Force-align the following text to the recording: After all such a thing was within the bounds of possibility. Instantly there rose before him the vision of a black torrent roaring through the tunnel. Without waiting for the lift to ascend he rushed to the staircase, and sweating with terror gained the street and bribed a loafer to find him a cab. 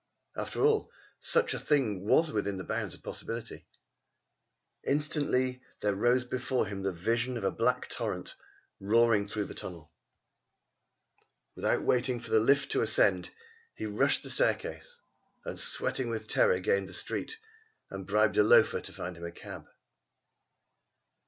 After 0.35 0.65
all 0.65 0.89
such 1.19 1.53
a 1.53 1.59
thing 1.59 2.03
was 2.03 2.31
within 2.31 2.57
the 2.57 2.63
bounds 2.63 2.95
of 2.95 3.03
possibility. 3.03 3.67
Instantly 4.83 5.61
there 5.81 5.93
rose 5.93 6.23
before 6.25 6.65
him 6.65 6.81
the 6.81 6.91
vision 6.91 7.37
of 7.37 7.43
a 7.43 7.51
black 7.51 7.87
torrent 7.87 8.33
roaring 8.79 9.27
through 9.27 9.45
the 9.45 9.53
tunnel. 9.53 9.91
Without 11.55 11.83
waiting 11.83 12.19
for 12.19 12.31
the 12.31 12.39
lift 12.39 12.71
to 12.71 12.81
ascend 12.81 13.29
he 13.75 13.85
rushed 13.85 14.23
to 14.23 14.29
the 14.29 14.33
staircase, 14.33 15.01
and 15.45 15.59
sweating 15.59 16.09
with 16.09 16.27
terror 16.27 16.59
gained 16.59 16.89
the 16.89 16.93
street 16.93 17.37
and 17.91 18.07
bribed 18.07 18.37
a 18.39 18.43
loafer 18.43 18.81
to 18.81 18.91
find 18.91 19.15
him 19.15 19.25
a 19.27 19.31
cab. 19.31 19.67